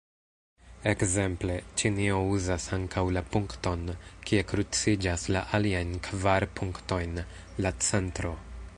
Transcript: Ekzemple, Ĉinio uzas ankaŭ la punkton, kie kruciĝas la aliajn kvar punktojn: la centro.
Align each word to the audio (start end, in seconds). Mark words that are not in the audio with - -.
Ekzemple, 0.91 1.57
Ĉinio 1.81 2.15
uzas 2.37 2.65
ankaŭ 2.79 3.03
la 3.17 3.23
punkton, 3.35 3.85
kie 4.31 4.41
kruciĝas 4.53 5.29
la 5.37 5.47
aliajn 5.59 5.93
kvar 6.09 6.51
punktojn: 6.61 7.25
la 7.67 7.79
centro. 7.91 8.39